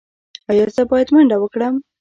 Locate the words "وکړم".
1.39-1.75